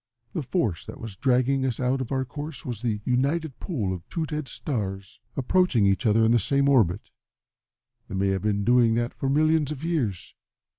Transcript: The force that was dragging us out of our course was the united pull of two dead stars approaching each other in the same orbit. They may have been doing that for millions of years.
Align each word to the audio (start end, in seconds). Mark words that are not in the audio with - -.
The 0.33 0.41
force 0.41 0.83
that 0.87 0.99
was 0.99 1.15
dragging 1.15 1.63
us 1.63 1.79
out 1.79 2.01
of 2.01 2.11
our 2.11 2.25
course 2.25 2.65
was 2.65 2.81
the 2.81 3.01
united 3.05 3.59
pull 3.59 3.93
of 3.93 4.01
two 4.09 4.25
dead 4.25 4.47
stars 4.47 5.19
approaching 5.37 5.85
each 5.85 6.07
other 6.07 6.25
in 6.25 6.31
the 6.31 6.39
same 6.39 6.67
orbit. 6.67 7.11
They 8.07 8.15
may 8.15 8.29
have 8.29 8.41
been 8.41 8.63
doing 8.63 8.95
that 8.95 9.13
for 9.13 9.29
millions 9.29 9.71
of 9.71 9.83
years. 9.85 10.33